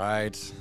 Alright. 0.00 0.54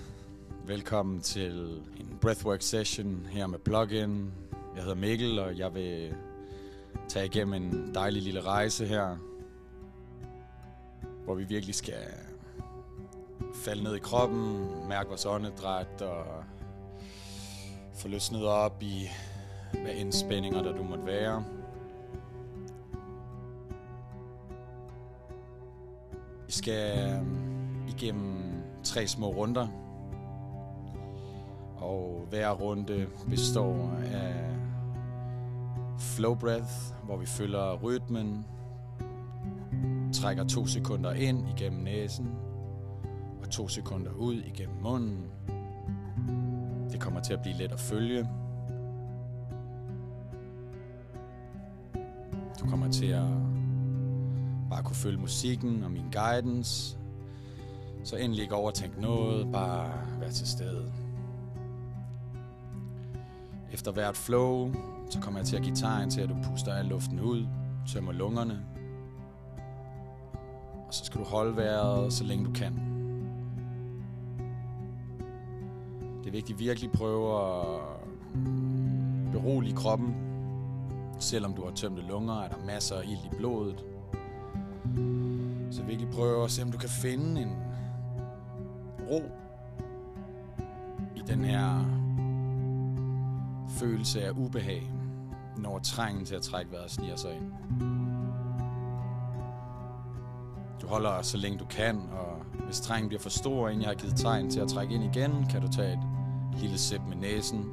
Velkommen 0.65 1.21
til 1.21 1.81
en 1.99 2.17
breathwork 2.21 2.61
session 2.61 3.27
her 3.31 3.47
med 3.47 3.59
Plugin. 3.59 4.31
Jeg 4.75 4.83
hedder 4.83 4.95
Mikkel, 4.95 5.39
og 5.39 5.57
jeg 5.57 5.73
vil 5.73 6.15
tage 7.07 7.25
igennem 7.25 7.53
en 7.53 7.95
dejlig 7.95 8.21
lille 8.21 8.41
rejse 8.41 8.85
her, 8.85 9.15
hvor 11.23 11.35
vi 11.35 11.43
virkelig 11.43 11.75
skal 11.75 12.03
falde 13.55 13.83
ned 13.83 13.95
i 13.95 13.99
kroppen, 13.99 14.67
mærke 14.87 15.09
vores 15.09 15.25
åndedræt 15.25 16.01
og 16.01 16.25
få 17.95 18.07
løsnet 18.07 18.45
op 18.45 18.83
i 18.83 19.09
hvad 19.71 19.93
indspændinger 19.95 20.63
der 20.63 20.77
du 20.77 20.83
måtte 20.83 21.05
være. 21.05 21.45
Vi 26.45 26.51
skal 26.51 27.19
igennem 27.87 28.38
tre 28.89 29.07
små 29.07 29.33
runder. 29.33 29.67
Og 31.77 32.25
hver 32.29 32.51
runde 32.51 33.07
består 33.29 33.91
af 34.13 34.55
flow 35.99 36.35
breath, 36.35 36.73
hvor 37.03 37.17
vi 37.17 37.25
følger 37.25 37.75
rytmen, 37.75 38.45
trækker 40.13 40.43
to 40.43 40.65
sekunder 40.65 41.13
ind 41.13 41.49
igennem 41.49 41.83
næsen, 41.83 42.31
og 43.41 43.49
to 43.49 43.67
sekunder 43.67 44.11
ud 44.11 44.35
igennem 44.35 44.81
munden. 44.81 45.25
Det 46.91 46.99
kommer 46.99 47.19
til 47.21 47.33
at 47.33 47.41
blive 47.41 47.55
let 47.55 47.71
at 47.71 47.79
følge. 47.79 48.29
Du 52.59 52.69
kommer 52.69 52.91
til 52.91 53.05
at 53.05 53.29
bare 54.69 54.83
kunne 54.83 54.95
følge 54.95 55.17
musikken 55.17 55.83
og 55.83 55.91
min 55.91 56.05
guidance, 56.11 56.98
så 58.03 58.15
endelig 58.15 58.43
ikke 58.43 58.55
overtænk 58.55 59.01
noget, 59.01 59.51
bare 59.51 59.91
vær 60.19 60.29
til 60.29 60.47
stede. 60.47 60.91
Efter 63.71 63.91
hvert 63.91 64.15
flow, 64.15 64.73
så 65.09 65.19
kommer 65.19 65.39
jeg 65.39 65.47
til 65.47 65.55
at 65.55 65.63
give 65.63 65.75
tegn 65.75 66.09
til, 66.09 66.21
at 66.21 66.29
du 66.29 66.35
puster 66.51 66.73
al 66.73 66.85
luften 66.85 67.19
ud, 67.19 67.47
tømmer 67.87 68.11
lungerne. 68.11 68.65
Og 70.87 70.93
så 70.93 71.05
skal 71.05 71.21
du 71.21 71.25
holde 71.25 71.55
vejret, 71.55 72.13
så 72.13 72.23
længe 72.23 72.45
du 72.45 72.51
kan. 72.51 72.73
Det 76.19 76.27
er 76.27 76.31
vigtigt 76.31 76.55
at 76.55 76.59
virkelig 76.59 76.91
prøve 76.91 77.41
at 77.41 77.81
berolige 79.31 79.75
kroppen. 79.75 80.15
Selvom 81.19 81.53
du 81.53 81.63
har 81.63 81.71
tømte 81.71 82.01
lunger, 82.01 82.41
er 82.41 82.47
der 82.47 82.65
masser 82.65 82.95
af 82.95 83.03
ild 83.03 83.33
i 83.33 83.35
blodet. 83.37 83.85
Så 85.71 85.83
virkelig 85.83 86.09
prøve 86.11 86.43
at 86.43 86.51
se, 86.51 86.63
om 86.63 86.71
du 86.71 86.77
kan 86.77 86.89
finde 86.89 87.41
en 87.41 87.68
ro 89.09 89.23
i 91.15 91.21
den 91.27 91.45
her 91.45 91.85
følelse 93.69 94.23
af 94.23 94.31
ubehag, 94.31 94.93
når 95.57 95.79
trængen 95.79 96.25
til 96.25 96.35
at 96.35 96.41
trække 96.41 96.71
vejret 96.71 96.91
sniger 96.91 97.15
sig 97.15 97.31
ind. 97.35 97.51
Du 100.81 100.87
holder 100.87 101.21
så 101.21 101.37
længe 101.37 101.59
du 101.59 101.65
kan, 101.65 101.97
og 102.11 102.61
hvis 102.65 102.79
trængen 102.79 103.07
bliver 103.07 103.21
for 103.21 103.29
stor, 103.29 103.69
inden 103.69 103.81
jeg 103.81 103.89
har 103.89 103.95
givet 103.95 104.15
tegn 104.15 104.49
til 104.49 104.59
at 104.59 104.67
trække 104.67 104.95
ind 104.95 105.03
igen, 105.03 105.45
kan 105.49 105.61
du 105.61 105.67
tage 105.67 105.93
et 105.93 106.59
lille 106.61 106.77
sip 106.77 107.01
med 107.07 107.17
næsen, 107.17 107.65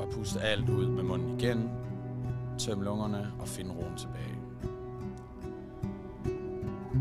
og 0.00 0.08
puste 0.12 0.40
alt 0.40 0.68
ud 0.68 0.88
med 0.88 1.02
munden 1.02 1.40
igen, 1.40 1.70
tøm 2.58 2.80
lungerne 2.80 3.32
og 3.38 3.48
find 3.48 3.70
roen 3.70 3.96
tilbage. 3.96 4.39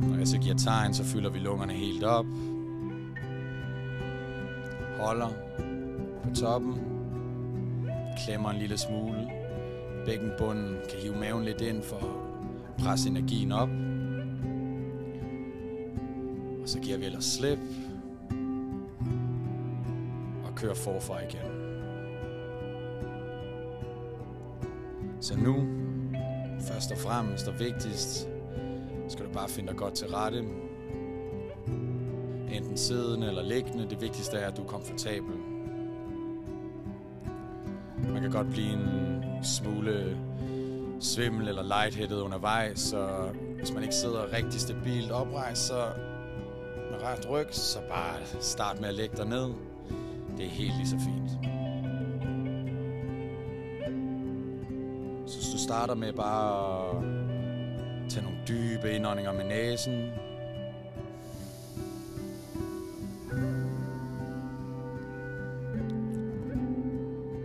Når 0.02 0.18
jeg 0.18 0.28
så 0.28 0.38
giver 0.38 0.56
tegn, 0.56 0.94
så 0.94 1.04
fylder 1.04 1.30
vi 1.30 1.40
lungerne 1.40 1.74
helt 1.74 2.04
op. 2.04 2.26
Holder 5.00 5.30
på 6.24 6.30
toppen. 6.36 6.74
Klemmer 8.26 8.50
en 8.50 8.58
lille 8.58 8.78
smule. 8.78 9.32
Bækkenbunden 10.06 10.76
kan 10.90 11.00
hive 11.00 11.16
maven 11.16 11.46
lidt 11.46 11.62
ind 11.62 11.84
for 11.84 11.96
at 11.96 12.84
presse 12.84 13.09
energien 13.09 13.52
op. 13.52 13.70
Og 16.62 16.70
så 16.70 16.80
giver 16.80 16.98
vi 16.98 17.06
ellers 17.06 17.26
slip. 17.26 17.59
Og 20.46 20.56
kører 20.56 20.76
forfra 20.76 21.20
igen. 21.20 21.52
Så 25.20 25.38
nu, 25.38 25.56
først 26.59 26.92
og 26.92 26.98
fremmest 26.98 27.48
og 27.48 27.59
vigtigst, 27.59 28.30
skal 29.09 29.25
du 29.25 29.31
bare 29.31 29.50
finde 29.50 29.70
dig 29.70 29.78
godt 29.78 29.94
til 29.94 30.08
rette. 30.08 30.44
Enten 32.52 32.78
siddende 32.78 33.28
eller 33.28 33.44
liggende. 33.44 33.90
Det 33.90 34.02
vigtigste 34.02 34.38
er, 34.38 34.47
at 34.47 34.58
du 34.58 34.64
er 34.64 34.68
komfortabel. 34.68 35.36
Man 38.09 38.22
kan 38.22 38.31
godt 38.31 38.50
blive 38.50 38.74
en 38.74 39.44
smule 39.44 40.18
svimmel 41.00 41.47
eller 41.47 41.64
lightheaded 41.64 42.22
undervejs, 42.22 42.80
så 42.80 43.30
hvis 43.58 43.74
man 43.74 43.84
ikke 43.84 43.96
sidder 43.96 44.34
rigtig 44.34 44.62
stabilt 44.62 45.12
oprejst, 45.12 45.68
så 45.68 45.88
med 46.91 47.02
ret 47.03 47.30
ryg, 47.30 47.47
så 47.52 47.80
bare 47.90 48.16
start 48.40 48.80
med 48.80 48.90
at 48.90 48.96
lægge 48.96 49.18
dig 49.18 49.26
ned. 49.26 49.53
Det 50.38 50.46
er 50.46 50.50
helt 50.50 50.76
lige 50.78 50.88
så 50.88 50.96
fint. 50.96 51.31
Så 55.30 55.38
hvis 55.38 55.50
du 55.53 55.58
starter 55.58 55.96
med 55.96 56.14
bare 56.14 56.90
at 56.97 57.19
Tag 58.09 58.24
nogle 58.24 58.38
dybe 58.47 58.92
indåndinger 58.92 59.34
med 59.34 59.44
næsen. 59.44 60.12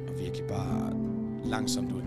Og 0.09 0.19
virkelig 0.21 0.47
bare 0.49 0.93
langsomt 1.45 1.93
ud 1.93 2.04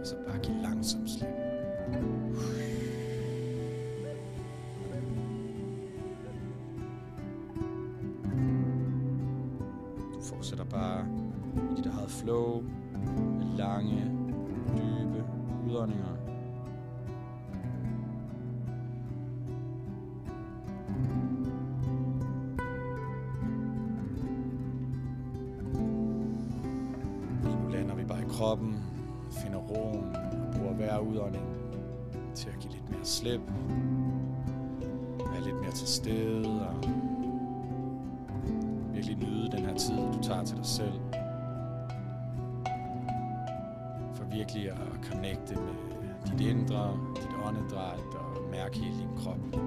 Og 0.00 0.06
så 0.06 0.16
bare 0.26 0.38
give 0.38 0.62
langsomt 0.62 1.10
slip. 1.10 1.28
Du 10.14 10.20
fortsætter 10.20 10.64
bare 10.64 11.06
i 11.72 11.76
dit 11.76 11.86
eget 11.86 12.10
flow 12.10 12.60
med 13.38 13.56
lange, 13.56 14.04
dybe 14.76 15.24
udåndinger. 15.68 16.29
Til 32.34 32.48
at 32.48 32.58
give 32.60 32.72
lidt 32.72 32.90
mere 32.90 33.04
slip, 33.04 33.40
være 35.18 35.44
lidt 35.44 35.60
mere 35.60 35.70
til 35.70 35.88
stede 35.88 36.68
og 36.68 36.84
virkelig 38.92 39.16
nyde 39.16 39.50
den 39.50 39.58
her 39.64 39.74
tid, 39.74 39.96
du 39.96 40.18
tager 40.22 40.44
til 40.44 40.56
dig 40.56 40.66
selv. 40.66 41.00
For 44.14 44.24
virkelig 44.24 44.70
at 44.70 45.04
connecte 45.12 45.54
med 45.54 45.74
dit 46.38 46.46
indre, 46.46 46.98
dit 47.16 47.30
åndedræt 47.44 48.14
og 48.14 48.50
mærke 48.50 48.78
hele 48.78 48.98
din 48.98 49.16
krop. 49.16 49.60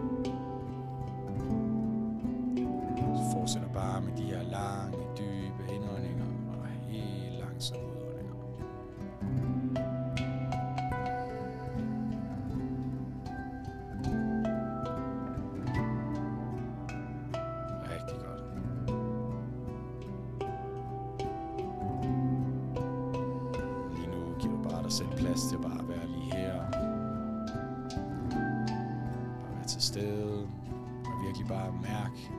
Rigtig 31.43 31.57
bare 31.57 31.73
mærke 31.81 32.29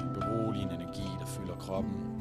den 0.00 0.14
beroligende 0.14 0.74
energi, 0.74 1.08
der 1.20 1.26
fylder 1.26 1.54
kroppen. 1.54 2.11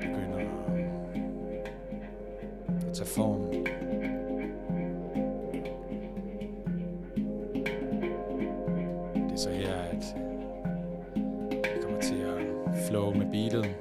Begynder 0.00 0.38
at 2.88 2.94
tage 2.94 3.06
form. 3.06 3.52
Det 9.14 9.32
er 9.32 9.36
så 9.36 9.50
her, 9.50 9.74
at 9.74 10.16
jeg 11.52 11.82
kommer 11.82 12.00
til 12.00 12.14
at 12.14 12.38
flow 12.88 13.14
med 13.14 13.26
beatet. 13.30 13.74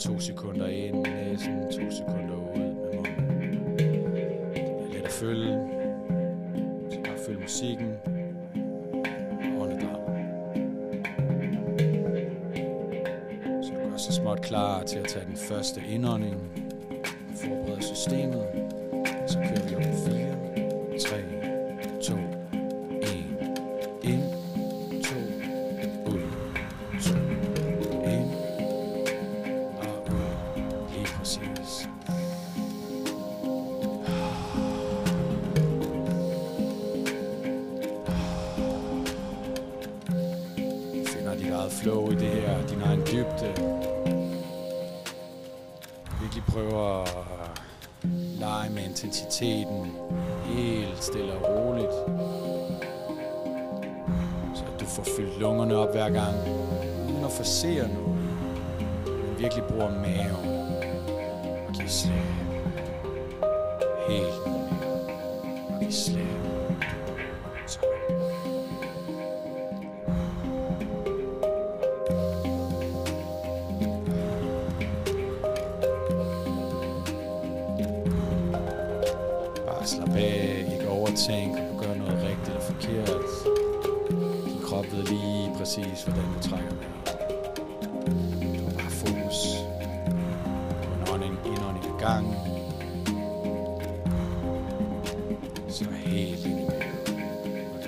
To 0.00 0.18
sekunder 0.18 0.66
ind 0.66 0.94
med 0.94 1.10
næsen, 1.10 1.62
to 1.62 1.90
sekunder 1.90 2.34
ud 2.34 2.58
med 2.58 2.94
munden. 2.94 3.78
Det 4.54 4.88
er 4.88 4.92
let 4.92 5.04
at 5.04 5.12
følge. 5.12 5.68
Så 6.90 6.98
bare 7.04 7.18
følg 7.26 7.40
musikken. 7.40 8.11
Godt 14.32 14.44
klar 14.46 14.82
til 14.82 14.98
at 14.98 15.08
tage 15.08 15.24
den 15.24 15.36
første 15.36 15.80
indånding. 15.88 16.36
Forberede 17.36 17.82
systemet. 17.82 18.46
Så 19.26 19.38
kører 19.38 19.68
vi 19.68 19.74
om 19.74 19.82
4, 19.82 20.98
3, 20.98 21.22
2, 22.02 22.14
1. 23.02 23.08
Ind, 24.02 24.22
2, 25.04 25.14
ud, 26.10 26.20
2, 27.02 27.14
ind, 28.10 28.30
og 29.78 30.08
ud. 30.12 30.22
Lige 30.94 31.06
præcis. 31.18 31.88
Finder 41.06 41.34
dit 41.34 41.50
eget 41.50 41.72
flow 41.72 42.10
i 42.10 42.14
det 42.14 42.28
her, 42.28 42.66
din 42.66 42.82
egen 42.82 43.00
dybde. 43.00 43.91
Virkelig 46.34 46.54
prøver 46.54 47.02
at 47.02 47.08
lege 48.40 48.70
med 48.70 48.82
intensiteten, 48.82 49.92
helt 50.44 51.04
stille 51.04 51.32
og 51.32 51.42
roligt. 51.48 51.92
Så 54.54 54.64
du 54.80 54.84
får 54.84 55.04
fyldt 55.16 55.40
lungerne 55.40 55.76
op 55.76 55.92
hver 55.92 56.10
gang, 56.10 56.34
uden 57.08 57.24
at 57.24 57.30
forsere 57.30 57.88
noget. 57.88 58.20
Men 59.06 59.38
virkelig 59.38 59.64
bruger 59.64 59.90
maven 59.90 60.66
og 61.68 61.72
giver 61.74 61.88
slip. 61.88 62.12
Helt 64.08 64.51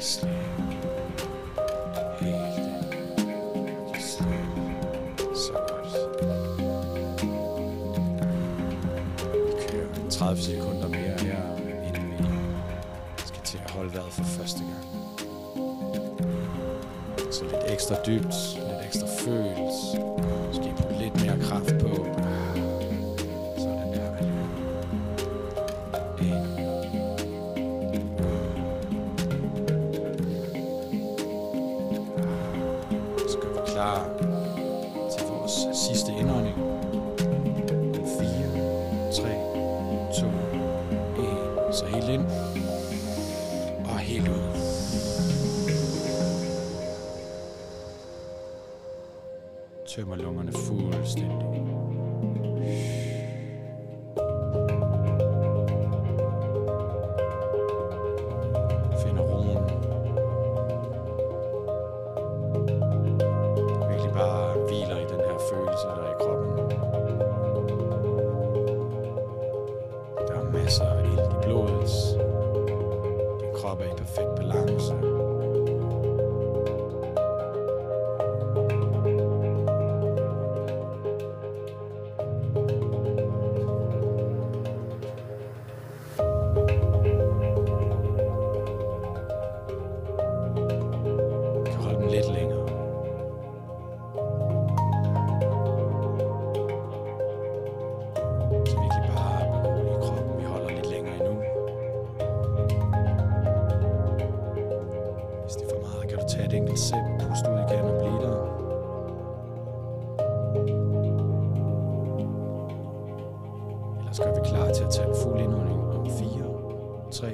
og 0.04 0.10
Så 5.36 5.52
godt. 5.52 5.94
Vi 9.32 9.52
kører 9.68 10.10
30 10.10 10.42
sekunder 10.42 10.88
mere 10.88 11.20
her, 11.20 11.56
inden 11.86 12.10
vi 13.16 13.22
skal 13.26 13.42
til 13.44 13.58
at 13.64 13.70
holde 13.70 13.94
vejret 13.94 14.12
for 14.12 14.24
første 14.24 14.58
gang. 14.58 14.86
Så 17.32 17.44
lidt 17.44 17.72
ekstra 17.72 17.94
dybt, 18.06 18.34
tage 114.94 115.08
en 115.08 115.14
fuld 115.22 115.40
indånding 115.40 115.80
om 115.80 116.10
4, 116.10 116.28
3, 117.10 117.30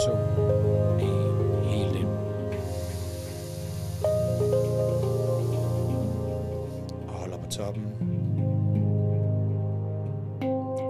2, 0.00 0.12
1. 1.00 1.64
Helt 1.64 1.96
ind. 1.96 2.08
Og 7.08 7.14
holder 7.14 7.36
på 7.38 7.50
toppen. 7.50 7.84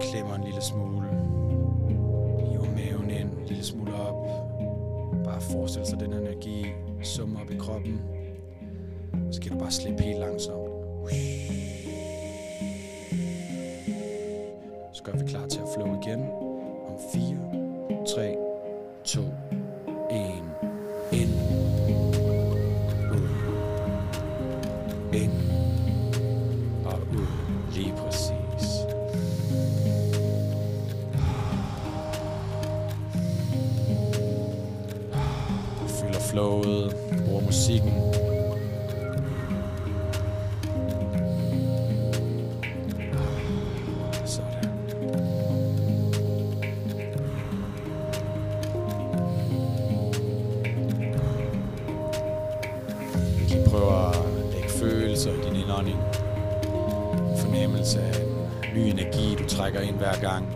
Klemmer 0.01 0.35
en 0.35 0.43
lille 0.43 0.61
smule. 0.61 1.07
Hiver 2.39 2.65
maven 2.75 3.09
ind, 3.09 3.29
en 3.39 3.45
lille 3.47 3.63
smule 3.63 3.93
op. 3.93 4.27
Bare 5.23 5.41
forestil 5.41 5.85
sig 5.85 5.99
den 5.99 6.13
energi 6.13 6.65
summer 7.03 7.39
op 7.41 7.51
i 7.51 7.57
kroppen. 7.57 8.01
Og 9.13 9.33
så 9.33 9.41
skal 9.41 9.51
du 9.51 9.57
bare 9.59 9.71
slippe 9.71 10.03
noget, 36.69 36.95
bruger 37.25 37.41
musikken. 37.41 37.93
Sådan. 44.25 44.69
Vi 53.37 53.69
prøver 53.69 54.09
at 54.09 54.53
lægge 54.53 54.69
følelser 54.69 55.31
i 55.31 55.49
din 55.49 55.55
indånding. 55.55 55.97
En 57.31 57.37
fornemmelse 57.37 58.01
af 58.01 58.15
ny 58.75 58.79
energi, 58.79 59.35
du 59.35 59.47
trækker 59.47 59.79
ind 59.79 59.95
hver 59.95 60.19
gang. 60.21 60.48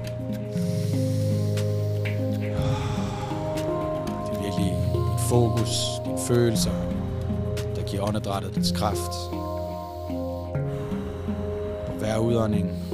åndedrættet 8.03 8.55
dets 8.55 8.71
kraft. 8.71 9.13
Hver 11.99 12.17
udånding 12.17 12.92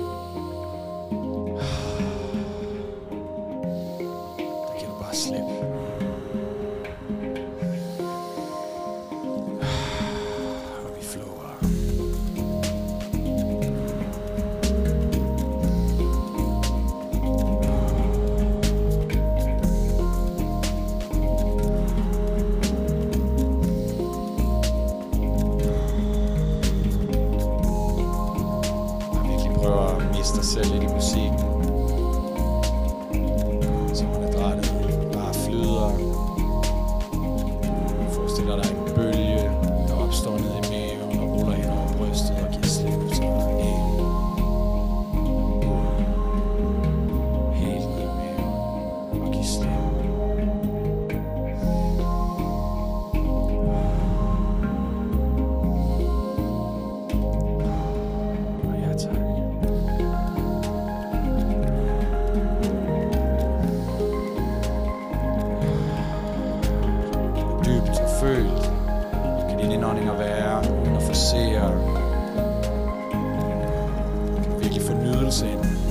virkelig 74.60 74.82
få 74.82 74.94
nydelse 74.94 75.46
ind. 75.52 75.89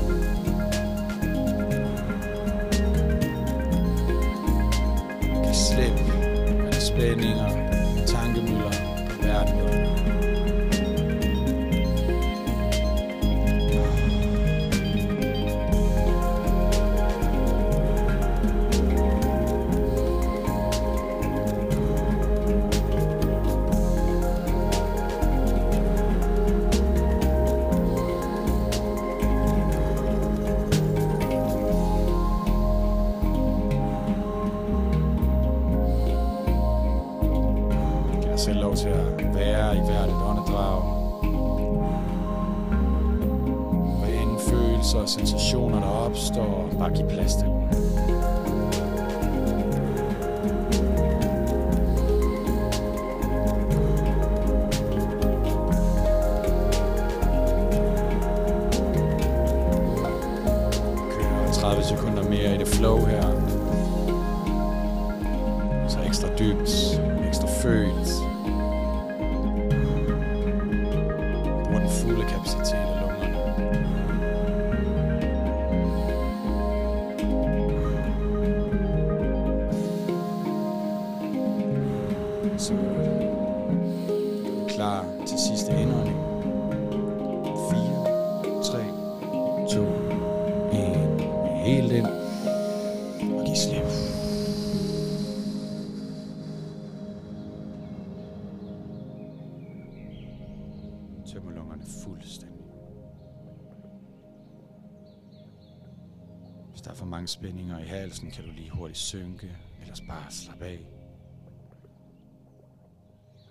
spændinger 107.38 107.78
i 107.78 107.86
halsen 107.86 108.30
kan 108.30 108.44
du 108.44 108.50
lige 108.50 108.70
hurtigt 108.70 108.98
synke, 108.98 109.56
ellers 109.80 110.00
bare 110.00 110.30
slappe 110.30 110.64
af 110.64 110.78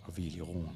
og 0.04 0.14
hvil 0.14 0.38
i 0.38 0.42
roen. 0.42 0.70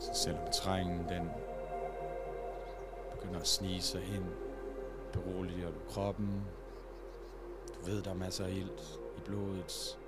Så 0.00 0.14
selvom 0.14 0.52
trængen 0.52 1.08
den 1.08 1.28
begynder 3.12 3.40
at 3.40 3.46
snige 3.46 3.82
sig 3.82 4.02
ind 4.02 4.49
Beroliger 5.12 5.66
du 5.70 5.78
kroppen. 5.88 6.42
Du 7.80 7.90
ved, 7.90 8.02
der 8.02 8.10
er 8.10 8.14
masser 8.14 8.44
af 8.44 8.50
ilt 8.50 9.00
i 9.16 9.20
blodet. 9.24 9.98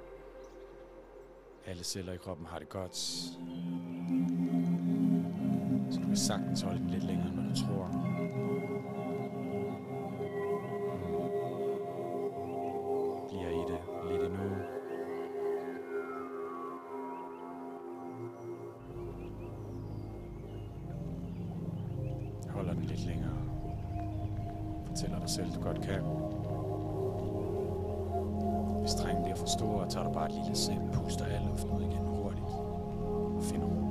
Alle 1.66 1.84
celler 1.84 2.12
i 2.12 2.16
kroppen 2.16 2.46
har 2.46 2.58
det 2.58 2.68
godt. 2.68 2.96
Så 5.90 5.98
du 6.00 6.06
kan 6.06 6.16
sagtens 6.16 6.60
holde 6.60 6.78
den 6.78 6.90
lidt 6.90 7.04
længere, 7.04 7.28
end 7.28 7.54
du 7.54 7.66
tror. 7.66 8.11
fortæller 25.02 25.20
dig 25.20 25.30
selv, 25.30 25.54
du 25.54 25.60
godt 25.60 25.80
kan. 25.80 26.00
Hvis 28.80 28.94
drengen 28.94 29.22
bliver 29.22 29.36
for 29.36 29.46
stor, 29.46 29.86
tager 29.88 30.06
du 30.06 30.12
bare 30.12 30.26
et 30.28 30.34
lille 30.34 30.56
sip, 30.56 30.80
puster 30.92 31.24
al 31.24 31.40
luften 31.50 31.70
ud 31.70 31.82
igen 31.82 32.06
hurtigt 32.06 32.46
og 33.36 33.42
finder 33.42 33.66
ro. 33.66 33.81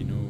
you 0.00 0.06
know. 0.06 0.26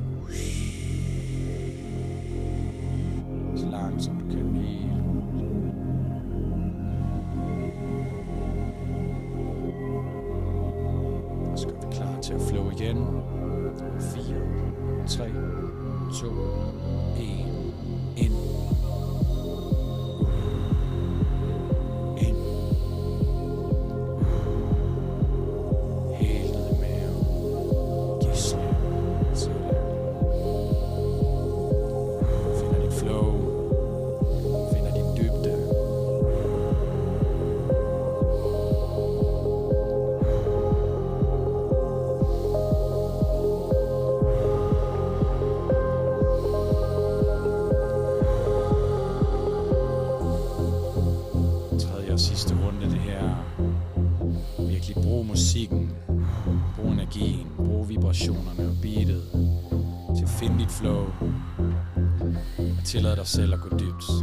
Marcella 63.26 63.58
Kudutz. 63.58 64.15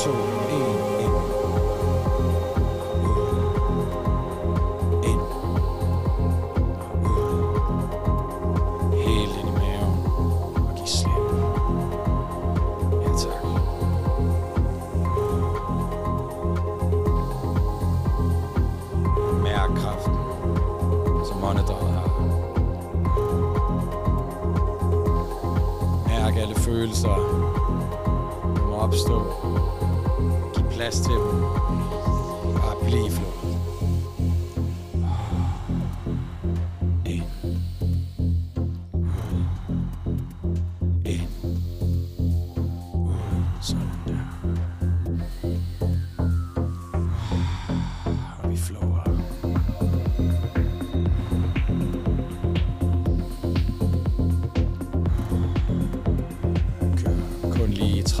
Mitchell. 0.00 0.29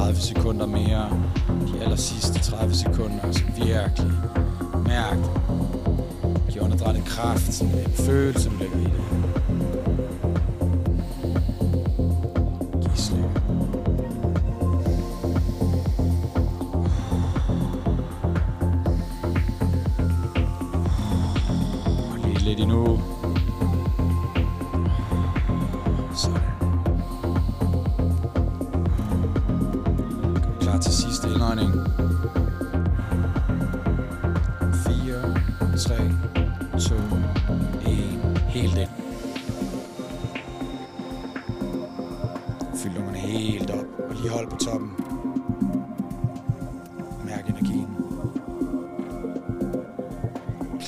30 0.00 0.20
sekunder 0.20 0.66
mere. 0.66 1.10
De 1.66 1.82
aller 1.82 1.96
sidste 1.96 2.38
30 2.38 2.74
sekunder, 2.74 3.32
så 3.32 3.42
virkelig 3.56 4.12
mærk 4.86 5.18
de 6.54 6.62
åndedrætte 6.62 7.02
kraft, 7.06 7.54
som 7.54 7.66
en 7.66 7.92
følelse, 7.92 8.42
som 8.42 8.52
ligger 8.58 8.76
i 8.76 8.84
det. 8.84 9.19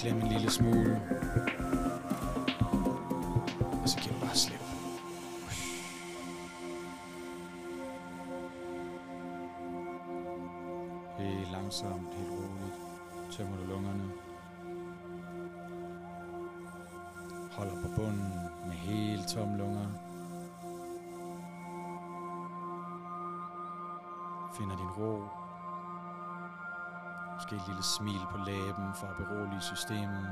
Klemme 0.02 0.22
en 0.22 0.28
lille 0.28 0.50
smule. 0.50 1.00
Og 3.82 3.88
så 3.88 3.98
giver 4.00 4.14
du 4.14 4.20
bare 4.20 4.36
slip. 4.36 4.60
Helt 11.18 11.52
langsomt, 11.52 12.14
helt 12.14 12.30
roligt. 12.30 12.76
Tømmer 13.30 13.56
du 13.56 13.64
lungerne. 13.64 14.12
Holder 17.52 17.74
på 17.82 17.88
bunden 17.96 18.32
med 18.66 18.74
helt 18.74 19.28
tomme 19.28 19.58
lunger. 19.58 19.86
Finder 24.54 24.76
din 24.76 24.90
ro. 24.98 25.41
Måske 27.42 27.56
et 27.56 27.66
lille 27.66 27.82
smil 27.82 28.20
på 28.30 28.38
læben 28.38 28.94
for 28.94 29.06
at 29.06 29.16
berolige 29.16 29.60
systemet. 29.60 30.30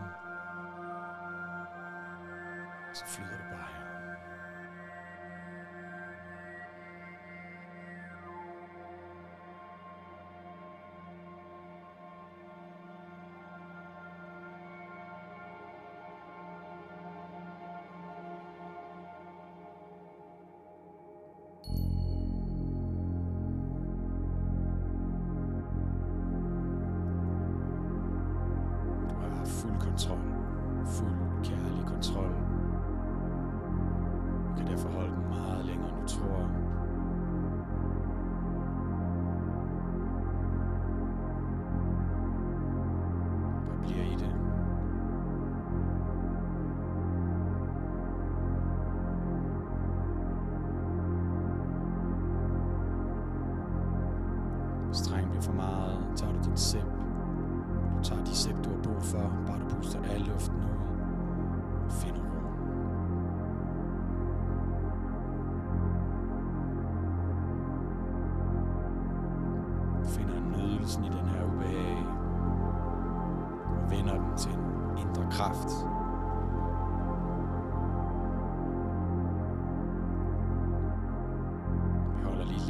Så 2.93 3.05
flyder 3.07 3.40
fuld 29.51 29.77
kontrol. 29.81 30.25
Fuld 30.87 31.45
kærlig 31.45 31.85
kontrol. 31.87 32.33
Du 34.49 34.53
kan 34.57 34.67
derfor 34.67 34.89
holde 34.89 35.13
den 35.17 35.29
meget 35.29 35.65
længere, 35.65 35.89
end 35.89 35.99
du 36.03 36.07
tror. 36.15 36.70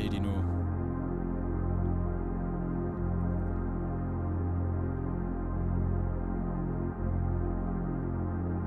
Vi 0.00 0.06
endnu. 0.16 0.30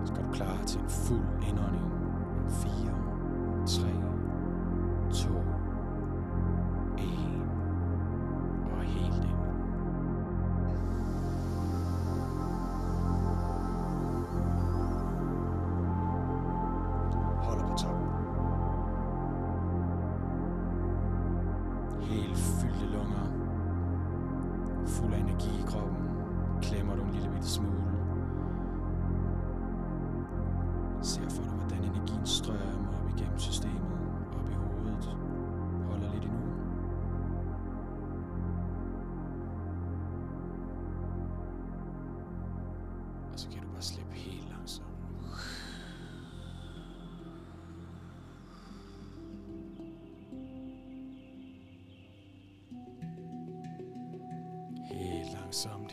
Så 0.05 0.13
skal 0.13 0.23
du 0.23 0.31
klar 0.33 0.57
til 0.65 0.79
en 0.79 0.89
fuld 0.89 1.49
indånding. 1.49 1.91
4, 2.49 2.93
3, 3.65 4.02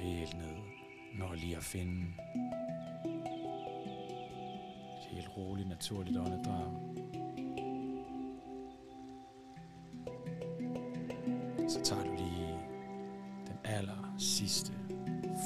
det 0.01 0.09
helt 0.09 0.37
ned. 0.39 0.57
Når 1.15 1.35
lige 1.35 1.57
at 1.57 1.63
finde 1.63 2.07
et 4.99 5.07
helt 5.11 5.29
roligt, 5.37 5.69
naturligt 5.69 6.19
åndedrag. 6.19 6.73
Så 11.69 11.81
tager 11.85 12.05
du 12.05 12.11
lige 12.11 12.59
den 13.47 13.59
aller 13.65 14.15
sidste, 14.19 14.73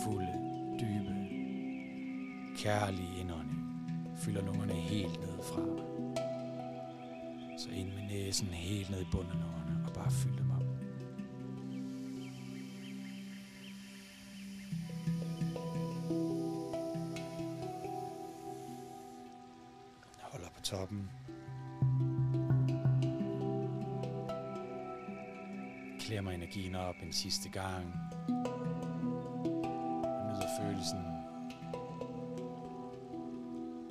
fulde, 0.04 0.34
dybe, 0.80 1.14
kærlige 2.56 3.20
indånding. 3.20 3.60
Fylder 4.16 4.44
lungerne 4.44 4.72
helt 4.72 5.20
nedefra. 5.20 5.62
Så 7.58 7.70
ind 7.70 7.88
med 7.88 8.02
næsen 8.02 8.46
helt 8.46 8.90
ned 8.90 9.00
i 9.00 9.06
bunden 9.12 9.32
af 9.32 9.38
lungerne 9.38 9.86
og 9.86 9.92
bare 9.94 10.10
fyld 10.10 10.43
sidste 27.14 27.48
gang. 27.48 27.84
Og 30.04 30.26
nyder 30.26 30.48
følelsen. 30.60 30.98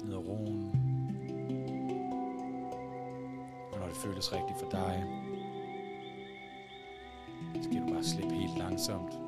Nyder 0.06 0.18
roen. 0.18 0.72
Og 3.74 3.80
når 3.80 3.88
det 3.88 3.96
føles 3.96 4.34
rigtigt 4.34 4.60
for 4.60 4.70
dig, 4.72 5.04
så 7.56 7.64
skal 7.64 7.82
du 7.82 7.94
bare 7.94 8.04
slippe 8.04 8.36
helt 8.36 8.58
langsomt. 8.58 9.23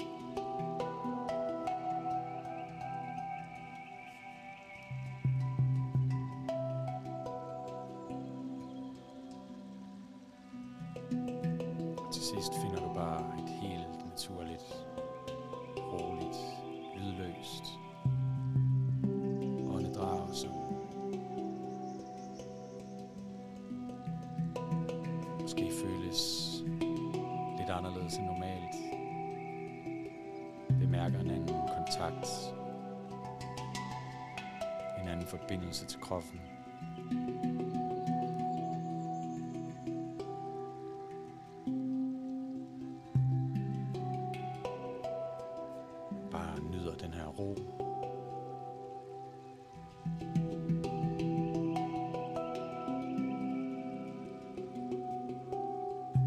Nyder 46.95 47.07
den 47.07 47.13
her 47.13 47.27
ro. 47.27 47.49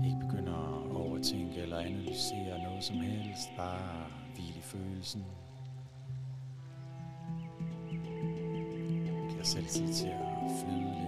Ikke 0.04 0.18
begynder 0.20 0.84
at 0.84 0.96
overtænke 0.96 1.60
eller 1.60 1.78
analysere 1.78 2.62
noget 2.62 2.84
som 2.84 2.96
helst. 2.96 3.48
Bare 3.56 4.06
hvil 4.34 4.56
i 4.56 4.60
følelsen. 4.62 5.24
Giv 9.28 9.38
dig 9.38 9.46
selv 9.46 9.66
tid 9.66 9.92
til 9.92 10.08
at 10.08 10.50
flyde 10.64 11.06
lidt. 11.06 11.07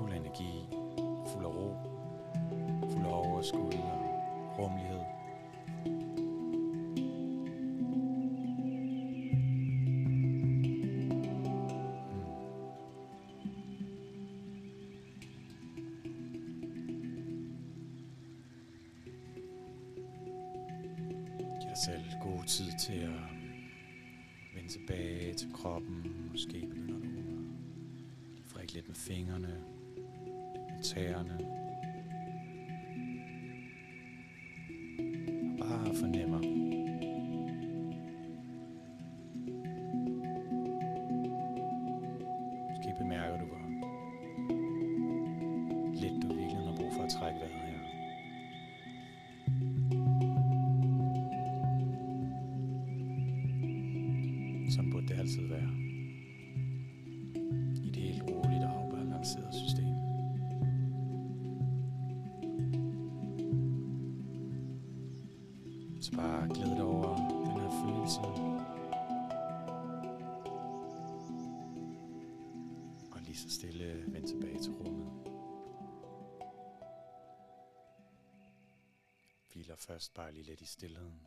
Fuld 0.00 0.12
af 0.12 0.16
energi, 0.16 0.68
fuld 1.26 1.44
af 1.44 1.48
ro, 1.48 1.76
fuld 2.90 3.06
af 3.06 3.12
overskud 3.12 3.72
og 3.72 4.58
rummelighed. 4.58 5.00
Selv 21.84 22.04
god 22.22 22.44
tid 22.46 22.72
til 22.80 22.92
at 22.92 23.08
um, 23.08 23.14
vende 24.54 24.68
tilbage 24.68 25.34
til 25.34 25.48
kroppen. 25.52 26.28
Måske 26.30 26.66
begynder 26.70 26.98
du 26.98 27.06
at 28.38 28.44
frikke 28.46 28.72
lidt 28.72 28.88
med 28.88 28.96
fingrene, 28.96 29.64
tæerne. 30.82 31.38
Og 35.60 35.66
bare 35.68 35.94
fornemmer. 35.94 36.40
Måske 42.70 42.94
bemærker 42.98 43.38
du, 43.38 43.44
hvor 43.44 43.64
lidt 46.00 46.22
du 46.22 46.28
virkelig 46.28 46.64
har 46.66 46.76
brug 46.76 46.92
for 46.92 47.02
at 47.02 47.10
trække 47.10 47.40
vejret 47.40 47.52
her. 47.52 47.80
Sådan 54.70 54.90
burde 54.90 55.08
det 55.08 55.18
altid 55.18 55.46
være. 55.48 55.89
I 80.60 80.66
stillheden. 80.66 81.26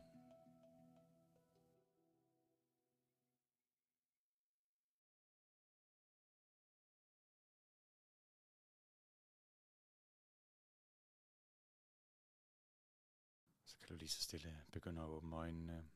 Så 13.64 13.76
kan 13.78 13.88
du 13.88 13.94
lige 13.94 14.08
så 14.08 14.22
stille 14.22 14.64
begynde 14.72 15.02
at 15.02 15.08
åbne 15.08 15.36
øjnene. 15.36 15.90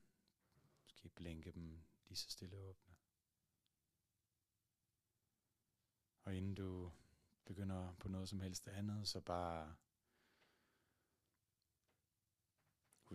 Måske 0.85 1.09
blinke 1.09 1.53
dem 1.53 1.85
lige 2.09 2.19
så 2.19 2.31
stille 2.31 2.57
åbne. 2.57 2.97
Og 6.23 6.35
inden 6.35 6.55
du 6.55 6.93
begynder 7.45 7.95
på 7.95 8.09
noget 8.09 8.29
som 8.29 8.41
helst 8.41 8.69
andet, 8.69 9.09
så 9.09 9.21
bare 9.21 9.77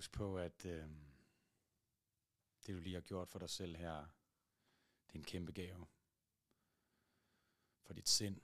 husk 0.03 0.11
på, 0.11 0.37
at 0.37 0.65
øh, 0.65 0.89
det 2.65 2.75
du 2.75 2.79
lige 2.79 2.93
har 2.93 3.01
gjort 3.01 3.29
for 3.29 3.39
dig 3.39 3.49
selv 3.49 3.75
her, 3.75 3.95
det 5.07 5.15
er 5.15 5.19
en 5.19 5.23
kæmpe 5.23 5.51
gave. 5.51 5.87
For 7.81 7.93
dit 7.93 8.09
sind 8.09 8.41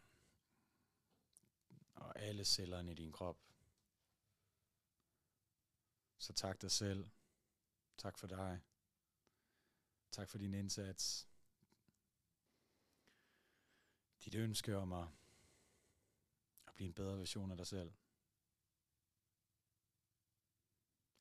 og 1.93 2.19
alle 2.19 2.45
cellerne 2.45 2.91
i 2.91 2.95
din 2.95 3.12
krop. 3.12 3.38
Så 6.17 6.34
tak 6.34 6.62
dig 6.62 6.72
selv. 6.72 7.10
Tak 7.98 8.17
for 8.17 8.28
dig. 8.28 8.62
Tak 10.12 10.30
for 10.30 10.38
din 10.38 10.54
indsats. 10.54 11.28
Dit 14.26 14.36
ønske 14.36 14.78
om 14.78 14.93
at, 14.93 15.08
at 16.67 16.74
blive 16.74 16.88
en 16.88 16.93
bedre 16.93 17.17
version 17.17 17.52
af 17.52 17.58
dig 17.58 17.67
selv. 17.67 17.93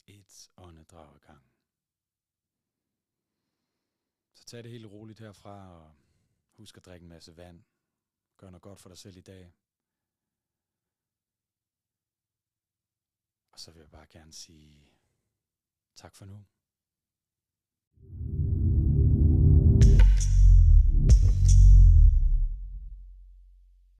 Et 0.09 0.51
åndedrag 0.57 1.15
ad 1.15 1.19
gang. 1.19 1.51
Så 4.33 4.45
tag 4.45 4.63
det 4.63 4.71
helt 4.71 4.85
roligt 4.85 5.19
herfra, 5.19 5.83
og 5.83 5.95
husk 6.51 6.77
at 6.77 6.85
drikke 6.85 7.03
en 7.03 7.09
masse 7.09 7.37
vand. 7.37 7.63
Gør 8.37 8.49
noget 8.49 8.61
godt 8.61 8.79
for 8.79 8.89
dig 8.89 8.97
selv 8.97 9.17
i 9.17 9.21
dag. 9.21 9.53
Og 13.51 13.59
så 13.59 13.71
vil 13.71 13.79
jeg 13.79 13.89
bare 13.89 14.07
gerne 14.07 14.33
sige 14.33 14.89
tak 15.95 16.15
for 16.15 16.25
nu. 16.25 16.45